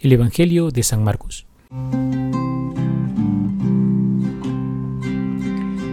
el 0.00 0.12
Evangelio 0.12 0.70
de 0.70 0.82
San 0.82 1.02
Marcos. 1.02 1.46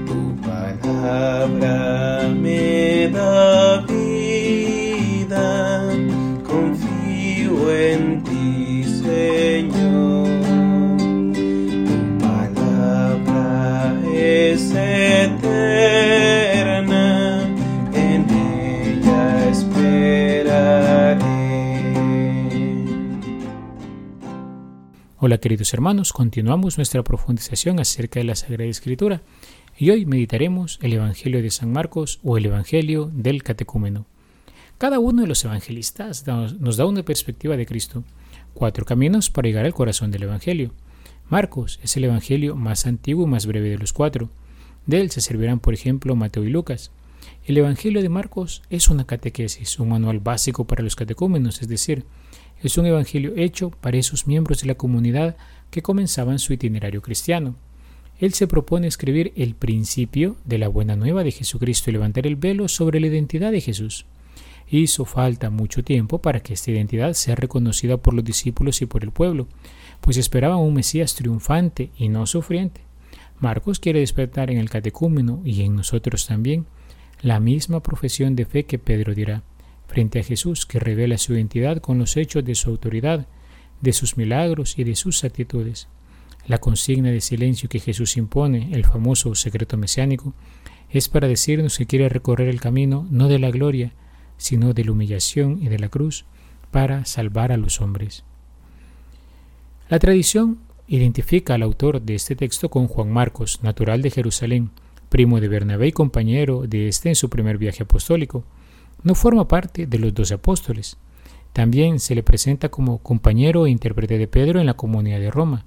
Tu 0.05 0.35
palabra 0.41 2.27
me 2.29 3.09
da 3.09 3.81
vida, 3.81 5.37
confío 6.45 7.71
en 7.71 8.23
ti, 8.23 8.83
Señor. 8.83 10.27
Tu 11.33 12.17
palabra 12.19 13.93
es 14.13 14.71
eterna, 14.71 16.02
Hola 25.25 25.37
queridos 25.37 25.73
hermanos, 25.73 26.11
continuamos 26.11 26.75
nuestra 26.75 27.01
profundización 27.01 27.79
acerca 27.79 28.19
de 28.19 28.25
la 28.25 28.35
Sagrada 28.35 28.69
Escritura 28.69 29.21
y 29.77 29.89
hoy 29.89 30.05
meditaremos 30.05 30.79
el 30.81 30.91
Evangelio 30.91 31.41
de 31.41 31.49
San 31.49 31.71
Marcos 31.71 32.19
o 32.23 32.37
el 32.37 32.47
Evangelio 32.47 33.09
del 33.13 33.41
Catecúmeno. 33.41 34.05
Cada 34.77 34.99
uno 34.99 35.21
de 35.21 35.29
los 35.29 35.45
evangelistas 35.45 36.27
nos 36.27 36.75
da 36.75 36.85
una 36.85 37.03
perspectiva 37.03 37.55
de 37.55 37.65
Cristo, 37.65 38.03
cuatro 38.53 38.83
caminos 38.83 39.29
para 39.29 39.47
llegar 39.47 39.63
al 39.63 39.73
corazón 39.73 40.11
del 40.11 40.23
Evangelio. 40.23 40.73
Marcos 41.29 41.79
es 41.81 41.95
el 41.95 42.03
Evangelio 42.03 42.57
más 42.57 42.85
antiguo 42.85 43.25
y 43.25 43.29
más 43.29 43.45
breve 43.45 43.69
de 43.69 43.77
los 43.77 43.93
cuatro. 43.93 44.29
De 44.87 44.99
él 44.99 45.09
se 45.09 45.21
servirán, 45.21 45.61
por 45.61 45.73
ejemplo, 45.73 46.17
Mateo 46.17 46.43
y 46.43 46.49
Lucas. 46.49 46.91
El 47.45 47.57
Evangelio 47.57 48.01
de 48.01 48.09
Marcos 48.09 48.61
es 48.69 48.89
una 48.89 49.05
catequesis, 49.05 49.79
un 49.79 49.87
manual 49.87 50.19
básico 50.19 50.67
para 50.67 50.83
los 50.83 50.97
catecúmenos, 50.97 51.61
es 51.61 51.69
decir, 51.69 52.03
es 52.63 52.77
un 52.77 52.85
evangelio 52.85 53.33
hecho 53.35 53.69
para 53.69 53.97
esos 53.97 54.25
miembros 54.25 54.61
de 54.61 54.67
la 54.67 54.75
comunidad 54.75 55.35
que 55.69 55.81
comenzaban 55.81 56.39
su 56.39 56.53
itinerario 56.53 57.01
cristiano. 57.01 57.55
Él 58.19 58.33
se 58.33 58.47
propone 58.47 58.87
escribir 58.87 59.33
el 59.35 59.53
principio 59.53 60.37
de 60.45 60.57
la 60.57 60.69
buena 60.69 60.95
nueva 60.95 61.25
de 61.25 61.31
Jesucristo 61.31 61.89
y 61.89 61.93
levantar 61.93 62.25
el 62.25 62.37
velo 62.37 62.69
sobre 62.69 63.01
la 63.01 63.07
identidad 63.07 63.51
de 63.51 63.59
Jesús. 63.59 64.05
Hizo 64.69 65.03
falta 65.03 65.49
mucho 65.49 65.83
tiempo 65.83 66.19
para 66.19 66.39
que 66.39 66.53
esta 66.53 66.71
identidad 66.71 67.13
sea 67.13 67.35
reconocida 67.35 67.97
por 67.97 68.13
los 68.13 68.23
discípulos 68.23 68.81
y 68.81 68.85
por 68.85 69.03
el 69.03 69.11
pueblo, 69.11 69.47
pues 69.99 70.15
esperaban 70.15 70.59
un 70.59 70.73
Mesías 70.73 71.15
triunfante 71.15 71.91
y 71.97 72.07
no 72.07 72.25
sufriente. 72.25 72.81
Marcos 73.39 73.79
quiere 73.79 73.99
despertar 73.99 74.49
en 74.51 74.57
el 74.57 74.69
catecúmeno 74.69 75.41
y 75.43 75.63
en 75.63 75.75
nosotros 75.75 76.27
también 76.27 76.65
la 77.21 77.41
misma 77.41 77.83
profesión 77.83 78.37
de 78.37 78.45
fe 78.45 78.63
que 78.63 78.79
Pedro 78.79 79.13
dirá 79.13 79.43
frente 79.93 80.19
a 80.19 80.23
Jesús 80.23 80.65
que 80.65 80.79
revela 80.79 81.19
su 81.19 81.35
identidad 81.35 81.77
con 81.77 81.99
los 81.99 82.17
hechos 82.17 82.43
de 82.43 82.55
su 82.55 82.71
autoridad, 82.71 83.27
de 83.79 83.93
sus 83.93 84.17
milagros 84.17 84.79
y 84.79 84.83
de 84.83 84.95
sus 84.95 85.23
actitudes. 85.23 85.87
La 86.47 86.57
consigna 86.57 87.11
de 87.11 87.21
silencio 87.21 87.69
que 87.69 87.79
Jesús 87.79 88.17
impone, 88.17 88.69
el 88.73 88.85
famoso 88.85 89.35
secreto 89.35 89.77
mesiánico, 89.77 90.33
es 90.89 91.09
para 91.09 91.27
decirnos 91.27 91.77
que 91.77 91.85
quiere 91.85 92.09
recorrer 92.09 92.47
el 92.47 92.59
camino 92.59 93.05
no 93.11 93.27
de 93.27 93.37
la 93.37 93.51
gloria, 93.51 93.93
sino 94.37 94.73
de 94.73 94.83
la 94.83 94.93
humillación 94.93 95.61
y 95.61 95.67
de 95.67 95.77
la 95.77 95.89
cruz 95.89 96.25
para 96.71 97.05
salvar 97.05 97.51
a 97.51 97.57
los 97.57 97.79
hombres. 97.79 98.23
La 99.89 99.99
tradición 99.99 100.57
identifica 100.87 101.53
al 101.53 101.61
autor 101.61 102.01
de 102.01 102.15
este 102.15 102.35
texto 102.35 102.69
con 102.69 102.87
Juan 102.87 103.11
Marcos, 103.11 103.59
natural 103.61 104.01
de 104.01 104.09
Jerusalén, 104.09 104.71
primo 105.09 105.39
de 105.39 105.49
Bernabé 105.49 105.89
y 105.89 105.91
compañero 105.91 106.65
de 106.65 106.87
este 106.87 107.09
en 107.09 107.15
su 107.15 107.29
primer 107.29 107.59
viaje 107.59 107.83
apostólico 107.83 108.43
no 109.03 109.15
forma 109.15 109.47
parte 109.47 109.87
de 109.87 109.99
los 109.99 110.13
doce 110.13 110.35
apóstoles. 110.35 110.97
También 111.51 111.99
se 111.99 112.15
le 112.15 112.23
presenta 112.23 112.69
como 112.69 112.97
compañero 112.97 113.65
e 113.65 113.69
intérprete 113.69 114.17
de 114.17 114.27
Pedro 114.27 114.59
en 114.59 114.65
la 114.65 114.73
comunidad 114.73 115.19
de 115.19 115.31
Roma. 115.31 115.65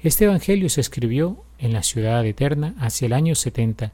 Este 0.00 0.26
Evangelio 0.26 0.68
se 0.68 0.80
escribió 0.80 1.44
en 1.58 1.72
la 1.72 1.82
ciudad 1.82 2.26
eterna 2.26 2.74
hacia 2.78 3.06
el 3.06 3.14
año 3.14 3.34
70, 3.34 3.92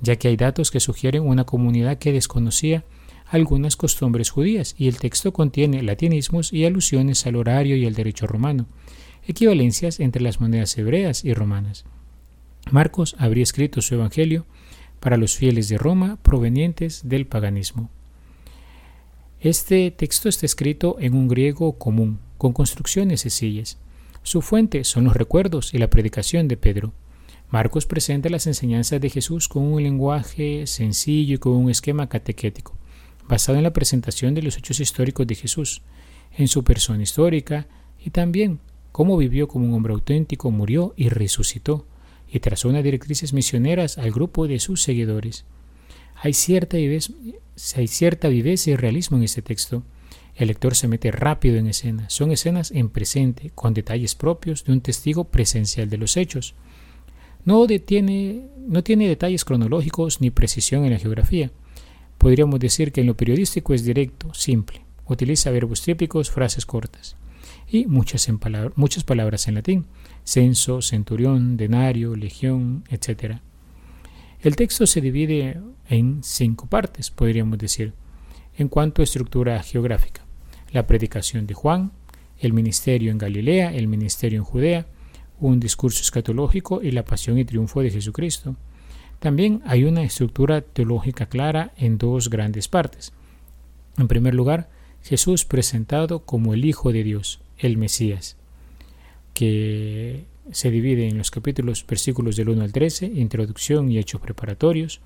ya 0.00 0.16
que 0.16 0.28
hay 0.28 0.36
datos 0.36 0.70
que 0.70 0.80
sugieren 0.80 1.22
una 1.22 1.44
comunidad 1.44 1.98
que 1.98 2.12
desconocía 2.12 2.84
algunas 3.28 3.76
costumbres 3.76 4.30
judías 4.30 4.74
y 4.76 4.88
el 4.88 4.98
texto 4.98 5.32
contiene 5.32 5.82
latinismos 5.82 6.52
y 6.52 6.64
alusiones 6.66 7.26
al 7.26 7.36
horario 7.36 7.76
y 7.76 7.86
al 7.86 7.94
derecho 7.94 8.26
romano, 8.26 8.66
equivalencias 9.26 10.00
entre 10.00 10.22
las 10.22 10.40
monedas 10.40 10.76
hebreas 10.76 11.24
y 11.24 11.32
romanas. 11.32 11.84
Marcos 12.70 13.14
habría 13.18 13.42
escrito 13.42 13.80
su 13.80 13.94
Evangelio 13.94 14.46
para 15.00 15.16
los 15.16 15.36
fieles 15.36 15.68
de 15.68 15.78
Roma 15.78 16.18
provenientes 16.22 17.08
del 17.08 17.26
paganismo. 17.26 17.88
Este 19.42 19.90
texto 19.90 20.28
está 20.28 20.46
escrito 20.46 20.98
en 21.00 21.14
un 21.14 21.26
griego 21.26 21.76
común, 21.76 22.20
con 22.38 22.52
construcciones 22.52 23.22
sencillas. 23.22 23.76
Su 24.22 24.40
fuente 24.40 24.84
son 24.84 25.02
los 25.02 25.16
recuerdos 25.16 25.74
y 25.74 25.78
la 25.78 25.90
predicación 25.90 26.46
de 26.46 26.56
Pedro. 26.56 26.92
Marcos 27.50 27.84
presenta 27.84 28.28
las 28.28 28.46
enseñanzas 28.46 29.00
de 29.00 29.10
Jesús 29.10 29.48
con 29.48 29.64
un 29.64 29.82
lenguaje 29.82 30.68
sencillo 30.68 31.34
y 31.34 31.38
con 31.38 31.54
un 31.54 31.70
esquema 31.70 32.08
catequético, 32.08 32.76
basado 33.26 33.58
en 33.58 33.64
la 33.64 33.72
presentación 33.72 34.32
de 34.34 34.42
los 34.42 34.56
hechos 34.58 34.78
históricos 34.78 35.26
de 35.26 35.34
Jesús, 35.34 35.82
en 36.38 36.46
su 36.46 36.62
persona 36.62 37.02
histórica 37.02 37.66
y 37.98 38.10
también 38.10 38.60
cómo 38.92 39.16
vivió 39.16 39.48
como 39.48 39.66
un 39.66 39.74
hombre 39.74 39.92
auténtico, 39.92 40.52
murió 40.52 40.94
y 40.96 41.08
resucitó, 41.08 41.84
y 42.30 42.38
trazó 42.38 42.68
unas 42.68 42.84
directrices 42.84 43.32
misioneras 43.32 43.98
al 43.98 44.12
grupo 44.12 44.46
de 44.46 44.60
sus 44.60 44.82
seguidores. 44.82 45.46
Hay 46.24 46.34
cierta, 46.34 46.76
viveza, 46.76 47.12
hay 47.74 47.88
cierta 47.88 48.28
viveza 48.28 48.70
y 48.70 48.76
realismo 48.76 49.16
en 49.16 49.24
este 49.24 49.42
texto. 49.42 49.82
El 50.36 50.46
lector 50.46 50.76
se 50.76 50.86
mete 50.86 51.10
rápido 51.10 51.56
en 51.56 51.66
escena. 51.66 52.08
Son 52.10 52.30
escenas 52.30 52.70
en 52.70 52.90
presente, 52.90 53.50
con 53.56 53.74
detalles 53.74 54.14
propios 54.14 54.62
de 54.64 54.72
un 54.72 54.82
testigo 54.82 55.24
presencial 55.24 55.90
de 55.90 55.98
los 55.98 56.16
hechos. 56.16 56.54
No, 57.44 57.66
detiene, 57.66 58.46
no 58.68 58.84
tiene 58.84 59.08
detalles 59.08 59.44
cronológicos 59.44 60.20
ni 60.20 60.30
precisión 60.30 60.84
en 60.84 60.92
la 60.92 61.00
geografía. 61.00 61.50
Podríamos 62.18 62.60
decir 62.60 62.92
que 62.92 63.00
en 63.00 63.08
lo 63.08 63.16
periodístico 63.16 63.74
es 63.74 63.84
directo, 63.84 64.32
simple. 64.32 64.82
Utiliza 65.06 65.50
verbos 65.50 65.82
típicos, 65.82 66.30
frases 66.30 66.66
cortas 66.66 67.16
y 67.68 67.86
muchas, 67.86 68.28
en 68.28 68.38
muchas 68.76 69.02
palabras 69.02 69.48
en 69.48 69.56
latín. 69.56 69.86
Censo, 70.24 70.82
centurión, 70.82 71.56
denario, 71.56 72.14
legión, 72.14 72.84
etc. 72.90 73.40
El 74.42 74.56
texto 74.56 74.88
se 74.88 75.00
divide 75.00 75.60
en 75.88 76.24
cinco 76.24 76.66
partes, 76.66 77.12
podríamos 77.12 77.58
decir, 77.58 77.92
en 78.56 78.66
cuanto 78.66 79.00
a 79.00 79.04
estructura 79.04 79.62
geográfica. 79.62 80.26
La 80.72 80.84
predicación 80.88 81.46
de 81.46 81.54
Juan, 81.54 81.92
el 82.40 82.52
ministerio 82.52 83.12
en 83.12 83.18
Galilea, 83.18 83.72
el 83.72 83.86
ministerio 83.86 84.40
en 84.40 84.44
Judea, 84.44 84.86
un 85.38 85.60
discurso 85.60 86.02
escatológico 86.02 86.82
y 86.82 86.90
la 86.90 87.04
pasión 87.04 87.38
y 87.38 87.44
triunfo 87.44 87.82
de 87.82 87.92
Jesucristo. 87.92 88.56
También 89.20 89.62
hay 89.64 89.84
una 89.84 90.02
estructura 90.02 90.60
teológica 90.60 91.26
clara 91.26 91.72
en 91.76 91.96
dos 91.96 92.28
grandes 92.28 92.66
partes. 92.66 93.12
En 93.96 94.08
primer 94.08 94.34
lugar, 94.34 94.68
Jesús 95.04 95.44
presentado 95.44 96.24
como 96.24 96.52
el 96.52 96.64
Hijo 96.64 96.92
de 96.92 97.04
Dios, 97.04 97.40
el 97.58 97.76
Mesías, 97.76 98.36
que 99.34 100.26
se 100.50 100.70
divide 100.70 101.08
en 101.08 101.18
los 101.18 101.30
capítulos 101.30 101.84
versículos 101.86 102.36
del 102.36 102.48
1 102.48 102.62
al 102.62 102.72
13, 102.72 103.06
introducción 103.06 103.90
y 103.90 103.98
hechos 103.98 104.20
preparatorios, 104.20 105.00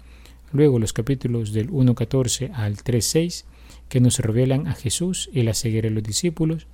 luego 0.52 0.78
los 0.78 0.92
capítulos 0.92 1.52
del 1.52 1.70
1.14 1.70 2.52
al 2.54 2.76
3.6, 2.76 3.44
que 3.88 4.00
nos 4.00 4.18
revelan 4.18 4.66
a 4.66 4.74
Jesús 4.74 5.28
y 5.32 5.42
la 5.42 5.54
ceguera 5.54 5.88
de 5.88 5.94
los 5.94 6.02
discípulos, 6.02 6.66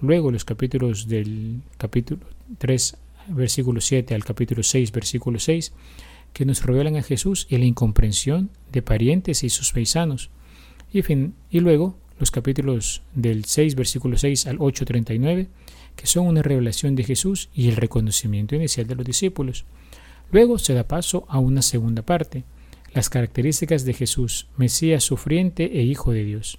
luego 0.00 0.30
los 0.30 0.44
capítulos 0.44 1.08
del 1.08 1.60
capítulo 1.78 2.20
3, 2.58 2.96
versículo 3.28 3.80
7 3.80 4.14
al 4.14 4.24
capítulo 4.24 4.62
6, 4.62 4.92
versículo 4.92 5.38
6, 5.38 5.72
que 6.32 6.44
nos 6.44 6.64
revelan 6.64 6.96
a 6.96 7.02
Jesús 7.02 7.46
y 7.50 7.56
la 7.56 7.64
incomprensión 7.64 8.50
de 8.70 8.82
parientes 8.82 9.42
y 9.42 9.50
sus 9.50 9.72
paisanos, 9.72 10.30
y, 10.92 11.02
fin, 11.02 11.34
y 11.50 11.60
luego 11.60 11.98
los 12.18 12.30
capítulos 12.30 13.02
del 13.14 13.44
6, 13.44 13.74
versículo 13.74 14.16
6 14.16 14.46
al 14.46 14.58
8.39, 14.58 15.48
que 15.96 16.06
son 16.06 16.26
una 16.26 16.42
revelación 16.42 16.94
de 16.94 17.04
Jesús 17.04 17.48
y 17.54 17.68
el 17.68 17.76
reconocimiento 17.76 18.54
inicial 18.54 18.86
de 18.86 18.94
los 18.94 19.04
discípulos. 19.04 19.64
Luego 20.30 20.58
se 20.58 20.74
da 20.74 20.88
paso 20.88 21.24
a 21.28 21.38
una 21.38 21.62
segunda 21.62 22.02
parte, 22.02 22.44
las 22.92 23.10
características 23.10 23.84
de 23.84 23.92
Jesús, 23.92 24.48
Mesías 24.56 25.04
sufriente 25.04 25.78
e 25.78 25.82
Hijo 25.82 26.12
de 26.12 26.24
Dios. 26.24 26.58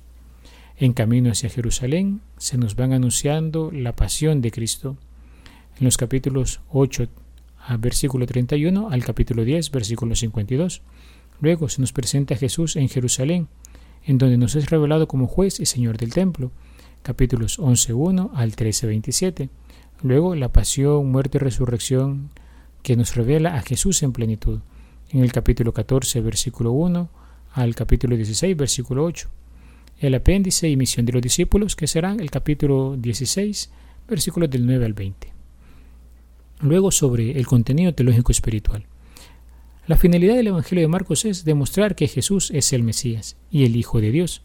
En 0.78 0.94
camino 0.94 1.32
hacia 1.32 1.50
Jerusalén 1.50 2.22
se 2.38 2.58
nos 2.58 2.76
van 2.76 2.94
anunciando 2.94 3.72
la 3.72 3.96
pasión 3.96 4.42
de 4.42 4.52
Cristo. 4.52 4.98
En 5.80 5.86
los 5.86 5.98
capítulos 5.98 6.62
8 6.70 7.08
a 7.68 7.78
versículo 7.78 8.26
31 8.26 8.90
al 8.90 9.04
capítulo 9.04 9.44
10 9.44 9.72
versículo 9.72 10.16
52. 10.16 10.82
Luego 11.42 11.68
se 11.70 11.82
nos 11.82 11.94
presenta 11.94 12.36
a 12.36 12.38
Jesús 12.38 12.76
en 12.76 12.90
Jerusalén, 12.90 13.48
en 14.08 14.18
donde 14.18 14.38
nos 14.38 14.56
es 14.56 14.70
revelado 14.70 15.08
como 15.08 15.28
juez 15.28 15.60
y 15.60 15.66
señor 15.66 15.98
del 15.98 16.14
templo 16.14 16.52
capítulos 17.04 17.60
11.1 17.60 18.32
al 18.34 18.56
13.27. 18.56 19.50
Luego 20.02 20.36
la 20.36 20.52
pasión, 20.52 21.12
muerte 21.12 21.38
y 21.38 21.40
resurrección 21.40 22.30
que 22.84 22.96
nos 22.96 23.16
revela 23.16 23.56
a 23.56 23.62
Jesús 23.62 24.02
en 24.04 24.14
plenitud, 24.14 24.60
en 25.12 25.22
el 25.24 25.32
capítulo 25.32 25.74
14, 25.74 26.22
versículo 26.22 26.72
1 26.72 27.10
al 27.54 27.76
capítulo 27.76 28.16
16, 28.16 28.56
versículo 28.56 29.04
8. 29.04 29.30
El 30.00 30.16
apéndice 30.16 30.70
y 30.70 30.78
misión 30.78 31.06
de 31.06 31.14
los 31.14 31.22
discípulos, 31.22 31.76
que 31.76 31.88
serán 31.88 32.20
el 32.20 32.32
capítulo 32.32 32.96
16, 32.98 33.72
versículos 34.08 34.50
del 34.50 34.66
9 34.66 34.86
al 34.86 34.94
20. 34.94 35.34
Luego 36.62 36.92
sobre 36.92 37.38
el 37.38 37.46
contenido 37.46 37.94
teológico 37.94 38.32
espiritual. 38.32 38.86
La 39.88 39.96
finalidad 39.96 40.36
del 40.36 40.48
Evangelio 40.48 40.82
de 40.84 40.90
Marcos 40.90 41.24
es 41.24 41.46
demostrar 41.46 41.96
que 41.96 42.10
Jesús 42.10 42.52
es 42.52 42.74
el 42.74 42.84
Mesías 42.84 43.38
y 43.50 43.64
el 43.64 43.78
Hijo 43.78 44.02
de 44.02 44.12
Dios, 44.12 44.42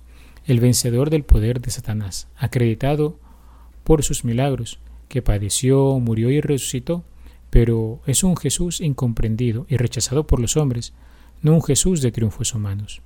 el 0.46 0.60
vencedor 0.60 1.10
del 1.10 1.24
poder 1.24 1.60
de 1.60 1.72
Satanás, 1.72 2.28
acreditado 2.36 3.18
por 3.82 4.04
sus 4.04 4.24
milagros, 4.24 4.78
que 5.08 5.20
padeció, 5.20 5.98
murió 5.98 6.30
y 6.30 6.40
resucitó, 6.40 7.02
pero 7.50 8.02
es 8.06 8.22
un 8.22 8.36
Jesús 8.36 8.80
incomprendido 8.80 9.66
y 9.68 9.78
rechazado 9.78 10.28
por 10.28 10.38
los 10.38 10.56
hombres, 10.56 10.92
no 11.40 11.54
un 11.54 11.62
Jesús 11.64 12.02
de 12.02 12.12
triunfos 12.12 12.54
humanos. 12.54 13.02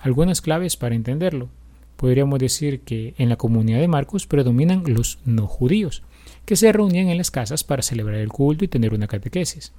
Algunas 0.00 0.40
claves 0.40 0.78
para 0.78 0.94
entenderlo. 0.94 1.50
Podríamos 1.96 2.38
decir 2.38 2.80
que 2.80 3.12
en 3.18 3.28
la 3.28 3.36
comunidad 3.36 3.80
de 3.80 3.88
Marcos 3.88 4.26
predominan 4.26 4.84
los 4.86 5.18
no 5.26 5.46
judíos, 5.46 6.02
que 6.46 6.56
se 6.56 6.72
reunían 6.72 7.08
en 7.08 7.18
las 7.18 7.30
casas 7.30 7.62
para 7.62 7.82
celebrar 7.82 8.20
el 8.20 8.30
culto 8.30 8.64
y 8.64 8.68
tener 8.68 8.94
una 8.94 9.06
catequesis. 9.06 9.74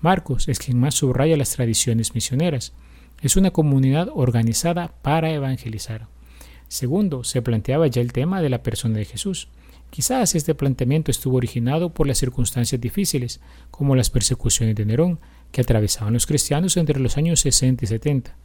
Marcos 0.00 0.48
es 0.48 0.58
quien 0.58 0.78
más 0.78 0.94
subraya 0.94 1.36
las 1.36 1.50
tradiciones 1.50 2.14
misioneras. 2.14 2.72
Es 3.20 3.36
una 3.36 3.50
comunidad 3.50 4.08
organizada 4.14 4.94
para 5.02 5.30
evangelizar. 5.30 6.06
Segundo, 6.68 7.24
se 7.24 7.42
planteaba 7.42 7.86
ya 7.88 8.00
el 8.00 8.12
tema 8.12 8.40
de 8.40 8.48
la 8.48 8.62
persona 8.62 8.98
de 8.98 9.04
Jesús. 9.04 9.48
Quizás 9.90 10.34
este 10.34 10.54
planteamiento 10.54 11.10
estuvo 11.10 11.38
originado 11.38 11.94
por 11.94 12.06
las 12.06 12.18
circunstancias 12.18 12.80
difíciles, 12.80 13.40
como 13.70 13.96
las 13.96 14.10
persecuciones 14.10 14.76
de 14.76 14.84
Nerón, 14.84 15.18
que 15.50 15.62
atravesaban 15.62 16.12
los 16.12 16.26
cristianos 16.26 16.76
entre 16.76 17.00
los 17.00 17.16
años 17.16 17.40
60 17.40 17.84
y 17.84 17.88
70. 17.88 18.36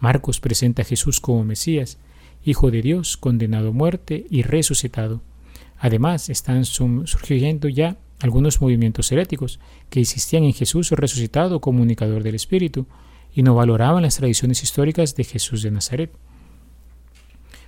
Marcos 0.00 0.40
presenta 0.40 0.82
a 0.82 0.84
Jesús 0.84 1.20
como 1.20 1.44
Mesías, 1.44 1.98
Hijo 2.42 2.70
de 2.70 2.80
Dios, 2.80 3.18
condenado 3.18 3.68
a 3.68 3.72
muerte 3.72 4.26
y 4.30 4.42
resucitado. 4.42 5.20
Además, 5.78 6.30
están 6.30 6.64
surgiendo 6.64 7.68
ya 7.68 7.98
algunos 8.20 8.60
movimientos 8.60 9.10
heréticos 9.12 9.60
que 9.88 10.00
insistían 10.00 10.44
en 10.44 10.52
Jesús 10.52 10.90
resucitado 10.90 11.60
comunicador 11.60 12.22
del 12.22 12.34
Espíritu 12.34 12.86
y 13.34 13.42
no 13.42 13.54
valoraban 13.54 14.02
las 14.02 14.16
tradiciones 14.16 14.62
históricas 14.62 15.14
de 15.14 15.24
Jesús 15.24 15.62
de 15.62 15.70
Nazaret. 15.70 16.12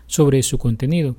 Sobre 0.07 0.43
su 0.43 0.59
contenido, 0.59 1.17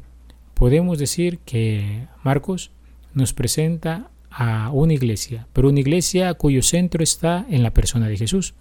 podemos 0.53 0.99
decir 0.99 1.39
que 1.39 2.07
Marcos 2.23 2.71
nos 3.13 3.33
presenta 3.33 4.11
a 4.29 4.69
una 4.71 4.93
iglesia, 4.93 5.47
pero 5.53 5.69
una 5.69 5.79
iglesia 5.79 6.33
cuyo 6.33 6.61
centro 6.61 7.03
está 7.03 7.45
en 7.49 7.63
la 7.63 7.73
persona 7.73 8.07
de 8.07 8.17
Jesús. 8.17 8.53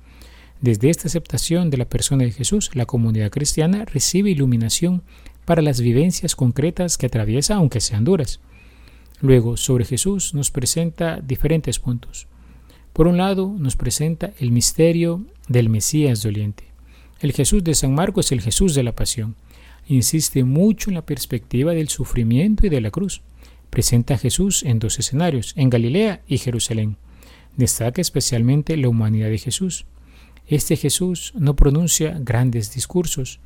Desde 0.60 0.90
esta 0.90 1.08
aceptación 1.08 1.70
de 1.70 1.78
la 1.78 1.86
persona 1.88 2.25
de 2.25 2.30
Jesús, 2.30 2.70
la 2.75 2.86
comunidad 2.86 3.30
cristiana 3.30 3.84
recibe 3.84 4.30
iluminación 4.30 5.02
para 5.44 5.62
las 5.62 5.80
vivencias 5.80 6.36
concretas 6.36 6.98
que 6.98 7.06
atraviesa, 7.06 7.56
aunque 7.56 7.80
sean 7.80 8.04
duras. 8.04 8.40
Luego, 9.22 9.56
sobre 9.56 9.84
Jesús 9.84 10.34
nos 10.34 10.50
presenta 10.50 11.20
diferentes 11.20 11.78
puntos. 11.78 12.26
Por 12.92 13.06
un 13.06 13.16
lado, 13.16 13.54
nos 13.56 13.76
presenta 13.76 14.32
el 14.40 14.50
misterio 14.50 15.24
del 15.48 15.69
Mesías 15.69 16.22
doliente. 16.24 16.64
El 17.20 17.32
Jesús 17.32 17.62
de 17.62 17.76
San 17.76 17.94
Marcos 17.94 18.26
es 18.26 18.32
el 18.32 18.40
Jesús 18.40 18.74
de 18.74 18.82
la 18.82 18.96
pasión. 18.96 19.36
Insiste 19.86 20.42
mucho 20.42 20.90
en 20.90 20.94
la 20.94 21.06
perspectiva 21.06 21.72
del 21.72 21.88
sufrimiento 21.88 22.66
y 22.66 22.69
de 22.69 22.80
la 22.80 22.90
cruz. 22.90 23.22
Presenta 23.70 24.14
a 24.14 24.19
Jesús 24.19 24.64
en 24.64 24.80
dos 24.80 24.98
escenarios, 24.98 25.54
en 25.56 25.70
Galilea 25.70 26.22
y 26.26 26.38
Jerusalén. 26.38 26.96
Destaca 27.56 28.00
especialmente 28.00 28.76
la 28.76 28.88
humanidad 28.88 29.28
de 29.28 29.38
Jesús. 29.38 29.86
Este 30.48 30.76
Jesús 30.76 31.32
no 31.36 31.54
pronuncia 31.54 32.18
grandes 32.20 32.75
discursos, 32.75 33.38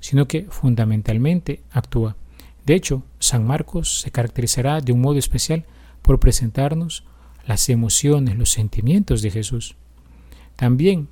sino 0.00 0.26
que 0.26 0.46
fundamentalmente 0.50 1.62
actúa. 1.70 2.16
De 2.66 2.74
hecho, 2.74 3.02
San 3.18 3.46
Marcos 3.46 4.00
se 4.00 4.10
caracterizará 4.10 4.80
de 4.80 4.92
un 4.92 5.00
modo 5.00 5.18
especial 5.18 5.64
por 6.02 6.18
presentarnos 6.18 7.04
las 7.46 7.68
emociones, 7.68 8.36
los 8.36 8.50
sentimientos 8.50 9.20
de 9.22 9.30
Jesús. 9.30 9.76
También 10.56 11.08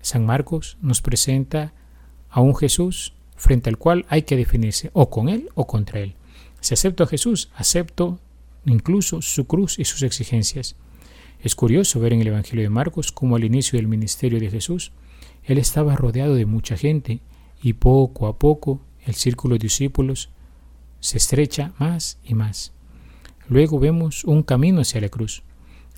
San 0.00 0.24
Marcos 0.24 0.78
nos 0.80 1.02
presenta 1.02 1.74
a 2.30 2.40
un 2.40 2.56
Jesús 2.56 3.12
frente 3.36 3.68
al 3.68 3.78
cual 3.78 4.06
hay 4.08 4.22
que 4.22 4.36
definirse 4.36 4.90
o 4.92 5.10
con 5.10 5.28
él 5.28 5.50
o 5.54 5.66
contra 5.66 6.00
él. 6.00 6.14
Si 6.60 6.74
acepto 6.74 7.04
a 7.04 7.06
Jesús, 7.06 7.50
acepto 7.54 8.18
incluso 8.64 9.22
su 9.22 9.46
cruz 9.46 9.78
y 9.78 9.84
sus 9.84 10.02
exigencias. 10.02 10.76
Es 11.42 11.54
curioso 11.54 12.00
ver 12.00 12.12
en 12.12 12.20
el 12.20 12.28
Evangelio 12.28 12.62
de 12.62 12.70
Marcos 12.70 13.12
cómo 13.12 13.36
al 13.36 13.44
inicio 13.44 13.78
del 13.78 13.88
ministerio 13.88 14.38
de 14.40 14.50
Jesús, 14.50 14.92
él 15.44 15.58
estaba 15.58 15.96
rodeado 15.96 16.34
de 16.34 16.44
mucha 16.44 16.76
gente 16.76 17.20
y 17.62 17.74
poco 17.74 18.26
a 18.26 18.38
poco 18.38 18.80
el 19.06 19.14
círculo 19.14 19.54
de 19.54 19.60
discípulos 19.60 20.30
se 21.00 21.16
estrecha 21.16 21.72
más 21.78 22.18
y 22.24 22.34
más. 22.34 22.72
Luego 23.48 23.78
vemos 23.78 24.24
un 24.24 24.42
camino 24.42 24.80
hacia 24.80 25.00
la 25.00 25.08
cruz. 25.08 25.42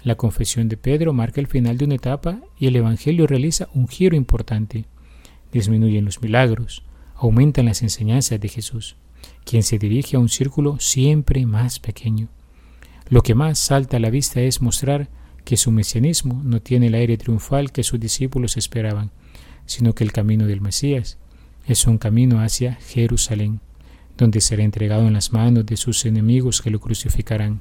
La 0.02 0.14
confesión 0.14 0.68
de 0.68 0.76
Pedro 0.76 1.12
marca 1.12 1.40
el 1.40 1.46
final 1.46 1.76
de 1.76 1.84
una 1.84 1.96
etapa 1.96 2.40
y 2.58 2.66
el 2.66 2.76
Evangelio 2.76 3.26
realiza 3.26 3.68
un 3.74 3.88
giro 3.88 4.16
importante. 4.16 4.86
Disminuyen 5.52 6.04
los 6.04 6.22
milagros, 6.22 6.82
aumentan 7.14 7.66
las 7.66 7.82
enseñanzas 7.82 8.40
de 8.40 8.48
Jesús, 8.48 8.96
quien 9.44 9.62
se 9.62 9.78
dirige 9.78 10.16
a 10.16 10.20
un 10.20 10.28
círculo 10.28 10.78
siempre 10.80 11.44
más 11.46 11.78
pequeño. 11.78 12.28
Lo 13.08 13.22
que 13.22 13.34
más 13.34 13.58
salta 13.58 13.98
a 13.98 14.00
la 14.00 14.10
vista 14.10 14.40
es 14.40 14.62
mostrar 14.62 15.08
que 15.44 15.56
su 15.56 15.70
mesianismo 15.70 16.40
no 16.44 16.62
tiene 16.62 16.86
el 16.86 16.94
aire 16.94 17.18
triunfal 17.18 17.72
que 17.72 17.82
sus 17.82 18.00
discípulos 18.00 18.56
esperaban, 18.56 19.10
sino 19.66 19.94
que 19.94 20.04
el 20.04 20.12
camino 20.12 20.46
del 20.46 20.60
Mesías 20.60 21.18
es 21.66 21.86
un 21.86 21.98
camino 21.98 22.40
hacia 22.40 22.76
Jerusalén 22.76 23.60
donde 24.16 24.40
será 24.40 24.62
entregado 24.62 25.06
en 25.06 25.14
las 25.14 25.32
manos 25.32 25.66
de 25.66 25.76
sus 25.76 26.04
enemigos 26.04 26.62
que 26.62 26.70
lo 26.70 26.80
crucificarán. 26.80 27.60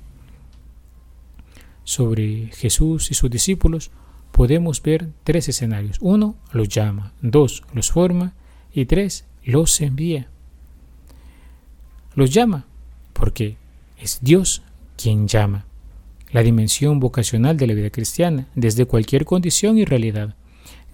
Sobre 1.84 2.48
Jesús 2.54 3.12
y 3.12 3.14
sus 3.14 3.30
discípulos 3.30 3.92
podemos 4.32 4.82
ver 4.82 5.10
tres 5.24 5.50
escenarios. 5.50 5.98
Uno, 6.02 6.36
los 6.52 6.70
llama. 6.70 7.14
Dos, 7.22 7.64
los 7.74 7.92
forma. 7.92 8.34
Y 8.74 8.86
tres, 8.86 9.26
los 9.44 9.82
envía. 9.82 10.30
Los 12.16 12.34
llama 12.34 12.66
porque 13.14 13.58
es 13.98 14.20
Dios 14.22 14.62
quien 14.98 15.28
llama. 15.28 15.66
La 16.32 16.44
dimensión 16.44 17.00
vocacional 17.00 17.58
de 17.58 17.68
la 17.68 17.74
vida 17.74 17.90
cristiana, 17.90 18.48
desde 18.56 18.86
cualquier 18.86 19.26
condición 19.26 19.78
y 19.78 19.86
realidad. 19.86 20.36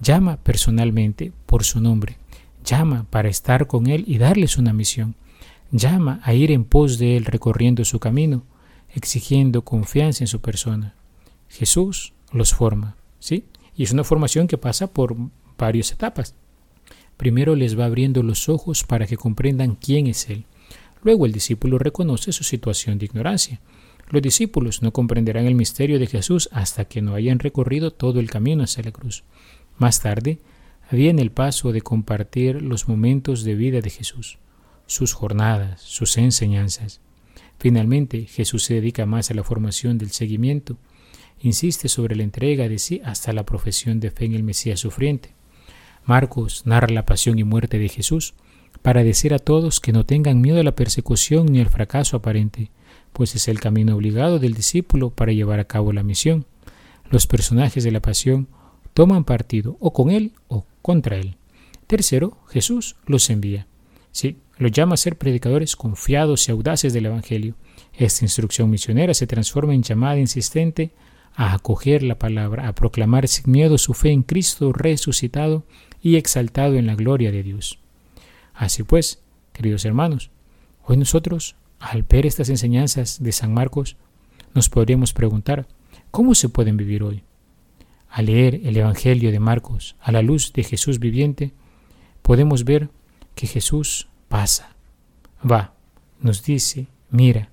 Llama 0.01 0.37
personalmente 0.37 1.31
por 1.45 1.63
su 1.63 1.79
nombre. 1.79 2.17
Llama 2.65 3.05
para 3.09 3.29
estar 3.29 3.67
con 3.67 3.87
Él 3.87 4.03
y 4.07 4.17
darles 4.17 4.57
una 4.57 4.73
misión 4.73 5.15
llama 5.71 6.21
a 6.23 6.33
ir 6.33 6.51
en 6.51 6.63
pos 6.63 6.97
de 6.97 7.17
Él 7.17 7.25
recorriendo 7.25 7.83
su 7.85 7.99
camino, 7.99 8.43
exigiendo 8.89 9.63
confianza 9.63 10.23
en 10.23 10.27
su 10.27 10.41
persona. 10.41 10.95
Jesús 11.49 12.13
los 12.31 12.53
forma, 12.53 12.95
¿sí? 13.19 13.45
Y 13.75 13.83
es 13.83 13.91
una 13.91 14.03
formación 14.03 14.47
que 14.47 14.57
pasa 14.57 14.87
por 14.87 15.15
varias 15.57 15.91
etapas. 15.91 16.35
Primero 17.15 17.55
les 17.55 17.77
va 17.77 17.85
abriendo 17.85 18.23
los 18.23 18.49
ojos 18.49 18.83
para 18.83 19.07
que 19.07 19.17
comprendan 19.17 19.75
quién 19.75 20.07
es 20.07 20.29
Él. 20.29 20.45
Luego 21.03 21.25
el 21.25 21.31
discípulo 21.31 21.77
reconoce 21.79 22.31
su 22.31 22.43
situación 22.43 22.97
de 22.97 23.05
ignorancia. 23.05 23.59
Los 24.09 24.21
discípulos 24.21 24.81
no 24.81 24.93
comprenderán 24.93 25.45
el 25.45 25.55
misterio 25.55 25.99
de 25.99 26.07
Jesús 26.07 26.49
hasta 26.51 26.85
que 26.85 27.01
no 27.01 27.13
hayan 27.13 27.39
recorrido 27.39 27.91
todo 27.91 28.19
el 28.19 28.29
camino 28.29 28.63
hacia 28.63 28.83
la 28.83 28.91
cruz. 28.91 29.23
Más 29.77 30.01
tarde, 30.01 30.39
viene 30.91 31.21
el 31.21 31.31
paso 31.31 31.71
de 31.71 31.81
compartir 31.81 32.61
los 32.61 32.87
momentos 32.87 33.43
de 33.43 33.55
vida 33.55 33.81
de 33.81 33.89
Jesús 33.89 34.37
sus 34.87 35.13
jornadas, 35.13 35.81
sus 35.81 36.17
enseñanzas. 36.17 37.01
Finalmente, 37.59 38.25
Jesús 38.25 38.63
se 38.63 38.75
dedica 38.75 39.05
más 39.05 39.29
a 39.29 39.33
la 39.33 39.43
formación 39.43 39.97
del 39.97 40.11
seguimiento, 40.11 40.77
insiste 41.39 41.87
sobre 41.89 42.15
la 42.15 42.23
entrega 42.23 42.67
de 42.67 42.79
sí 42.79 43.01
hasta 43.03 43.33
la 43.33 43.45
profesión 43.45 43.99
de 43.99 44.11
fe 44.11 44.25
en 44.25 44.33
el 44.33 44.43
Mesías 44.43 44.79
sufriente. 44.79 45.33
Marcos 46.05 46.65
narra 46.65 46.87
la 46.87 47.05
pasión 47.05 47.37
y 47.37 47.43
muerte 47.43 47.77
de 47.77 47.89
Jesús 47.89 48.33
para 48.81 49.03
decir 49.03 49.33
a 49.33 49.39
todos 49.39 49.79
que 49.79 49.91
no 49.91 50.05
tengan 50.05 50.39
miedo 50.41 50.59
a 50.59 50.63
la 50.63 50.75
persecución 50.75 51.47
ni 51.47 51.59
al 51.59 51.69
fracaso 51.69 52.17
aparente, 52.17 52.71
pues 53.11 53.35
es 53.35 53.47
el 53.47 53.59
camino 53.59 53.95
obligado 53.95 54.39
del 54.39 54.53
discípulo 54.53 55.09
para 55.09 55.33
llevar 55.33 55.59
a 55.59 55.65
cabo 55.65 55.91
la 55.91 56.03
misión. 56.03 56.45
Los 57.09 57.27
personajes 57.27 57.83
de 57.83 57.91
la 57.91 58.01
pasión 58.01 58.47
toman 58.93 59.25
partido 59.25 59.77
o 59.79 59.91
con 59.91 60.11
él 60.11 60.33
o 60.47 60.65
contra 60.81 61.17
él. 61.17 61.37
Tercero, 61.87 62.37
Jesús 62.47 62.95
los 63.05 63.29
envía. 63.29 63.67
Sí, 64.11 64.37
los 64.57 64.71
llama 64.71 64.95
a 64.95 64.97
ser 64.97 65.17
predicadores 65.17 65.75
confiados 65.75 66.47
y 66.47 66.51
audaces 66.51 66.93
del 66.93 67.07
Evangelio. 67.07 67.55
Esta 67.93 68.25
instrucción 68.25 68.69
misionera 68.69 69.13
se 69.13 69.27
transforma 69.27 69.73
en 69.73 69.83
llamada 69.83 70.17
insistente 70.17 70.91
a 71.35 71.53
acoger 71.53 72.01
la 72.01 72.17
palabra, 72.17 72.67
a 72.67 72.73
proclamar 72.73 73.27
sin 73.27 73.51
miedo 73.51 73.77
su 73.77 73.93
fe 73.93 74.09
en 74.09 74.23
Cristo 74.23 74.73
resucitado 74.73 75.63
y 76.01 76.15
exaltado 76.15 76.75
en 76.75 76.87
la 76.87 76.95
gloria 76.95 77.31
de 77.31 77.43
Dios. 77.43 77.79
Así 78.53 78.83
pues, 78.83 79.21
queridos 79.53 79.85
hermanos, 79.85 80.31
hoy 80.83 80.97
nosotros, 80.97 81.55
al 81.79 82.03
ver 82.03 82.25
estas 82.25 82.49
enseñanzas 82.49 83.21
de 83.21 83.31
San 83.31 83.53
Marcos, 83.53 83.97
nos 84.55 84.69
podríamos 84.69 85.13
preguntar, 85.13 85.67
¿cómo 86.09 86.33
se 86.33 86.49
pueden 86.49 86.77
vivir 86.77 87.03
hoy? 87.03 87.23
Al 88.09 88.25
leer 88.25 88.61
el 88.63 88.75
Evangelio 88.75 89.31
de 89.31 89.39
Marcos 89.39 89.95
a 89.99 90.11
la 90.11 90.23
luz 90.23 90.53
de 90.53 90.63
Jesús 90.63 90.97
viviente, 90.99 91.51
podemos 92.23 92.63
ver 92.63 92.89
que 93.35 93.45
Jesús 93.45 94.07
pasa, 94.27 94.75
va, 95.49 95.73
nos 96.19 96.43
dice, 96.43 96.87
mira, 97.09 97.49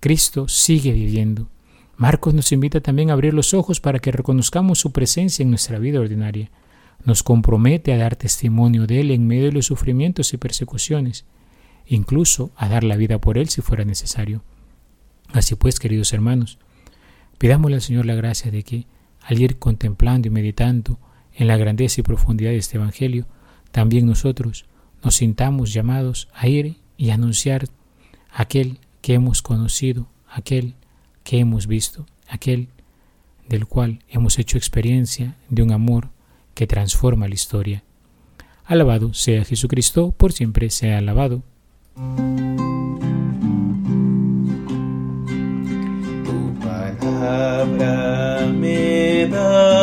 Cristo 0.00 0.48
sigue 0.48 0.92
viviendo. 0.92 1.48
Marcos 1.96 2.34
nos 2.34 2.50
invita 2.52 2.80
también 2.80 3.10
a 3.10 3.12
abrir 3.12 3.34
los 3.34 3.54
ojos 3.54 3.80
para 3.80 4.00
que 4.00 4.10
reconozcamos 4.10 4.80
su 4.80 4.92
presencia 4.92 5.42
en 5.42 5.50
nuestra 5.50 5.78
vida 5.78 6.00
ordinaria. 6.00 6.50
Nos 7.04 7.22
compromete 7.22 7.92
a 7.92 7.96
dar 7.96 8.16
testimonio 8.16 8.86
de 8.86 9.00
Él 9.00 9.10
en 9.10 9.26
medio 9.26 9.44
de 9.44 9.52
los 9.52 9.66
sufrimientos 9.66 10.32
y 10.34 10.38
persecuciones, 10.38 11.24
incluso 11.86 12.50
a 12.56 12.68
dar 12.68 12.84
la 12.84 12.96
vida 12.96 13.20
por 13.20 13.38
Él 13.38 13.48
si 13.48 13.62
fuera 13.62 13.84
necesario. 13.84 14.42
Así 15.32 15.54
pues, 15.54 15.78
queridos 15.78 16.12
hermanos, 16.12 16.58
pidámosle 17.38 17.76
al 17.76 17.82
Señor 17.82 18.06
la 18.06 18.14
gracia 18.14 18.50
de 18.50 18.62
que, 18.62 18.86
al 19.20 19.40
ir 19.40 19.58
contemplando 19.58 20.28
y 20.28 20.30
meditando 20.30 20.98
en 21.34 21.46
la 21.46 21.56
grandeza 21.56 22.00
y 22.00 22.04
profundidad 22.04 22.50
de 22.50 22.56
este 22.56 22.76
Evangelio, 22.76 23.26
también 23.70 24.06
nosotros 24.06 24.66
nos 25.02 25.16
sintamos 25.16 25.72
llamados 25.72 26.28
a 26.34 26.48
ir 26.48 26.76
y 26.96 27.10
anunciar 27.10 27.66
aquel 28.32 28.78
que 29.00 29.14
hemos 29.14 29.42
conocido, 29.42 30.06
aquel 30.28 30.74
que 31.24 31.38
hemos 31.38 31.66
visto, 31.66 32.06
aquel 32.28 32.68
del 33.48 33.66
cual 33.66 34.00
hemos 34.08 34.38
hecho 34.38 34.56
experiencia 34.56 35.36
de 35.48 35.62
un 35.62 35.72
amor 35.72 36.10
que 36.54 36.66
transforma 36.66 37.28
la 37.28 37.34
historia. 37.34 37.82
Alabado 38.64 39.12
sea 39.12 39.44
Jesucristo, 39.44 40.12
por 40.12 40.32
siempre 40.32 40.70
sea 40.70 40.98
alabado. 40.98 41.42
Palabra 47.20 48.46
me 48.46 49.26
da 49.26 49.81